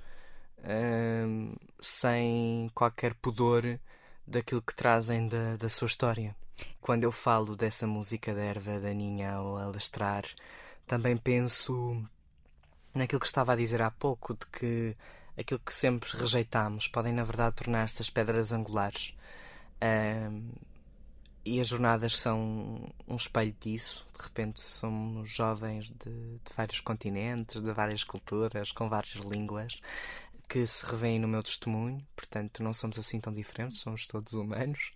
[0.59, 3.81] uh, sem qualquer pudor
[4.27, 6.37] daquilo que trazem da, da sua história.
[6.81, 10.25] Quando eu falo dessa música da erva daninha ao alastrar,
[10.87, 12.03] também penso
[12.95, 14.97] naquilo que estava a dizer há pouco, de que
[15.39, 19.15] aquilo que sempre rejeitamos podem, na verdade, tornar-se as pedras angulares.
[19.83, 20.51] Um,
[21.45, 24.07] e as jornadas são um espelho disso.
[24.17, 29.81] De repente somos jovens de, de vários continentes, de várias culturas, com várias línguas,
[30.49, 32.07] que se revêem no meu testemunho.
[32.15, 34.91] Portanto, não somos assim tão diferentes, somos todos humanos.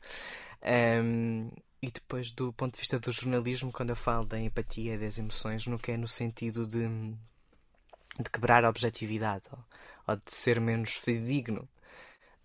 [0.64, 1.50] Um,
[1.82, 5.18] e depois, do ponto de vista do jornalismo, quando eu falo da empatia e das
[5.18, 9.58] emoções, nunca é no sentido de, de quebrar a objetividade ou,
[10.08, 11.68] ou de ser menos fidedigno.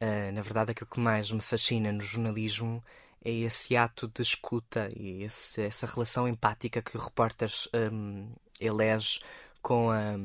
[0.02, 2.84] Uh, na verdade, aquilo que mais me fascina no jornalismo
[3.24, 7.50] é esse ato de escuta e esse, essa relação empática que o repórter
[7.92, 9.20] um, elege
[9.62, 10.18] com, a,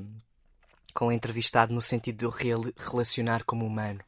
[0.92, 4.00] com o entrevistado no sentido de o relacionar como humano.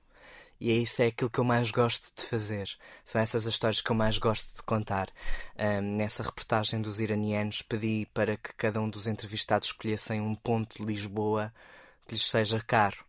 [0.61, 2.68] E é isso é aquilo que eu mais gosto de fazer.
[3.04, 5.09] São essas as histórias que eu mais gosto de contar.
[5.59, 10.78] Um, nessa reportagem dos iranianos, pedi para que cada um dos entrevistados escolhessem um ponto
[10.78, 11.52] de Lisboa
[12.07, 13.04] que lhes seja caro.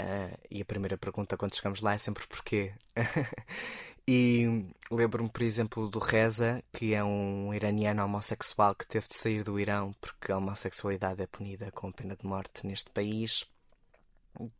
[0.00, 2.72] Uh, e a primeira pergunta quando chegamos lá é sempre porquê.
[4.08, 9.42] E lembro-me, por exemplo, do Reza, que é um iraniano homossexual que teve de sair
[9.42, 13.44] do Irão porque a homossexualidade é punida com pena de morte neste país.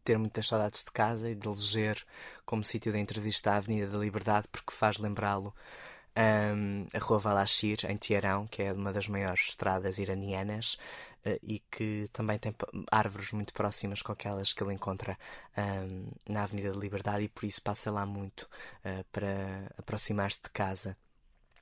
[0.04, 2.02] Ter muitas saudades de casa e de eleger
[2.44, 5.54] como sítio da entrevista a Avenida da Liberdade, porque faz lembrá-lo
[6.16, 10.78] um, a Rua Valashir, em Teherão, que é uma das maiores estradas iranianas,
[11.26, 12.54] uh, e que também tem
[12.90, 15.18] árvores muito próximas com aquelas que ele encontra
[15.56, 18.42] um, na Avenida da Liberdade, e por isso passa lá muito
[18.84, 20.96] uh, para aproximar-se de casa.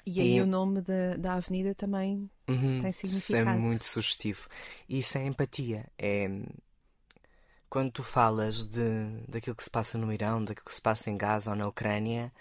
[0.07, 0.43] E aí e...
[0.43, 3.49] o nome da, da avenida também uhum, tem significado.
[3.49, 4.49] É muito sugestivo.
[4.87, 5.87] E isso é empatia.
[5.97, 6.29] É
[7.75, 11.16] quando tu falas de, daquilo que se passa no Irão, daquilo que se passa em
[11.16, 12.33] Gaza ou na Ucrânia,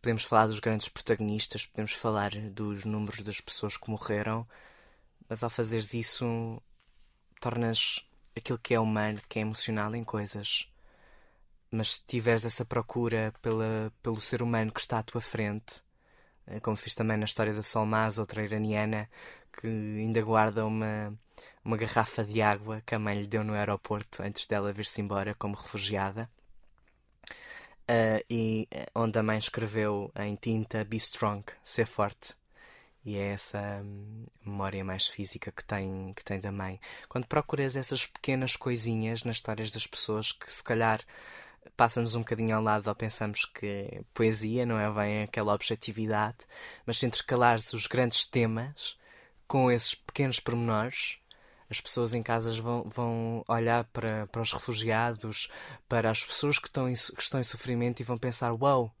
[0.00, 4.46] podemos falar dos grandes protagonistas, podemos falar dos números das pessoas que morreram,
[5.28, 6.62] mas ao fazeres isso,
[7.40, 10.68] tornas aquilo que é humano, que é emocional, em coisas.
[11.68, 15.82] Mas se tiveres essa procura pela, pelo ser humano que está à tua frente,
[16.46, 19.10] eh, como fiz também na história da Solmaz, outra iraniana,
[19.52, 21.12] que ainda guarda uma,
[21.64, 25.34] uma garrafa de água que a mãe lhe deu no aeroporto antes dela vir-se embora
[25.34, 26.28] como refugiada
[27.84, 32.34] Uh, e eh, onde a mãe escreveu em tinta Be Strong, ser forte.
[33.04, 36.80] E é essa hum, memória mais física que tem, que tem da mãe.
[37.10, 41.02] Quando procuras essas pequenas coisinhas nas histórias das pessoas que se calhar
[41.76, 46.38] passa-nos um bocadinho ao lado ou pensamos que poesia não é bem aquela objetividade,
[46.86, 48.96] mas se intercalares os grandes temas
[49.46, 51.18] com esses pequenos pormenores,
[51.74, 55.48] as pessoas em casas vão, vão olhar para, para os refugiados,
[55.88, 58.92] para as pessoas que estão, em, que estão em sofrimento e vão pensar: Uau, wow,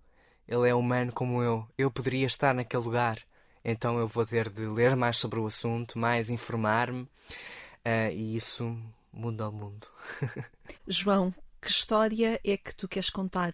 [0.48, 3.20] ele é humano como eu, eu poderia estar naquele lugar.
[3.64, 8.76] Então eu vou ter de ler mais sobre o assunto, mais informar-me, uh, e isso
[9.12, 9.86] muda o mundo.
[10.86, 13.52] João, que história é que tu queres contar?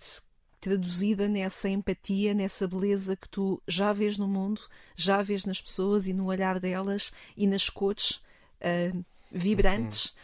[0.58, 4.62] Traduzida nessa empatia, nessa beleza que tu já vês no mundo,
[4.94, 8.20] já vês nas pessoas e no olhar delas e nas cores
[8.62, 10.14] uh, vibrantes.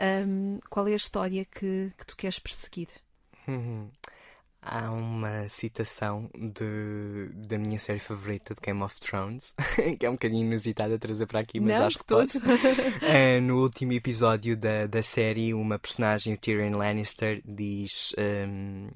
[0.00, 2.88] Um, qual é a história que, que tu queres perseguir?
[3.46, 3.88] Uhum.
[4.64, 9.56] Há uma citação de, da minha série favorita de Game of Thrones,
[9.98, 12.38] que é um bocadinho inusitada a trazer para aqui, mas Não, acho que pode.
[12.38, 18.14] uh, no último episódio da, da série, uma personagem, o Tyrion Lannister, diz.
[18.16, 18.88] Um,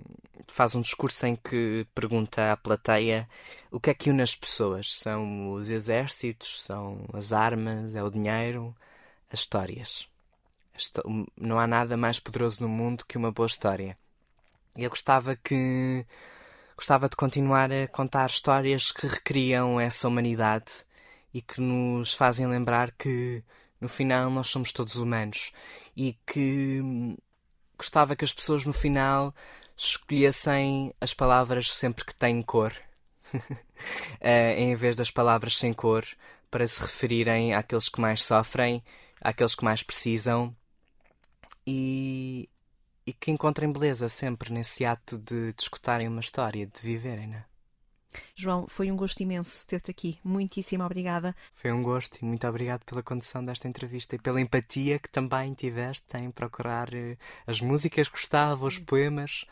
[0.46, 3.28] faz um discurso em que pergunta à plateia
[3.70, 4.94] o que é que une as pessoas.
[4.94, 8.72] São os exércitos, são as armas, é o dinheiro,
[9.32, 10.08] as histórias.
[11.36, 13.96] Não há nada mais poderoso no mundo que uma boa história.
[14.76, 16.04] E eu gostava que
[16.76, 20.84] gostava de continuar a contar histórias que recriam essa humanidade
[21.32, 23.42] e que nos fazem lembrar que
[23.80, 25.52] no final nós somos todos humanos
[25.96, 27.16] e que
[27.78, 29.34] gostava que as pessoas no final
[29.76, 32.74] escolhessem as palavras sempre que têm cor,
[34.20, 36.06] eh, em vez das palavras sem cor,
[36.50, 38.82] para se referirem àqueles que mais sofrem,
[39.20, 40.54] àqueles que mais precisam
[41.66, 42.48] e,
[43.06, 47.44] e que encontrem beleza sempre nesse ato de, de escutarem uma história, de viverem, né?
[48.34, 50.18] João, foi um gosto imenso ter-te aqui.
[50.24, 51.34] Muitíssimo obrigada.
[51.54, 55.52] Foi um gosto e muito obrigado pela condução desta entrevista e pela empatia que também
[55.54, 59.44] tiveste em procurar eh, as músicas que gostava, os poemas.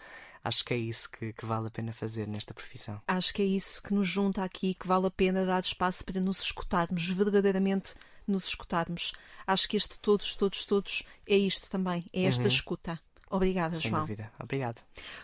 [0.43, 3.01] Acho que é isso que, que, vale a pena fazer nesta profissão.
[3.09, 6.21] Acho que é isso que nos junta aqui, que vale a pena dar espaço para
[6.21, 7.95] nos escutarmos, verdadeiramente
[8.27, 9.13] nos escutarmos.
[9.47, 12.49] Acho que este todos, todos, todos é isto também, é esta uhum.
[12.49, 13.01] escuta
[13.31, 14.03] Obrigada, Sem João.
[14.03, 14.31] dúvida.
[14.41, 14.81] Obrigado.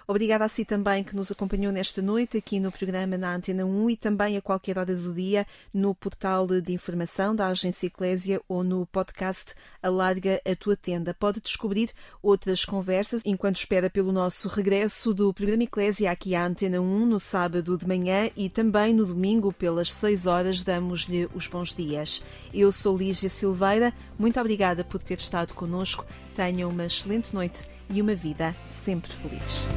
[0.06, 3.90] Obrigada a si também que nos acompanhou nesta noite aqui no programa na Antena 1
[3.90, 8.64] e também a qualquer hora do dia no portal de informação da Agência Eclésia ou
[8.64, 11.14] no podcast Alarga a Tua Tenda.
[11.14, 11.90] Pode descobrir
[12.22, 17.20] outras conversas enquanto espera pelo nosso regresso do programa Eclésia aqui à Antena 1 no
[17.20, 22.22] sábado de manhã e também no domingo pelas 6 horas damos-lhe os bons dias.
[22.52, 26.04] Eu sou Lígia Silveira, muito obrigada por ter estado connosco.
[26.34, 29.68] Tenha uma excelente noite e uma vida sempre feliz.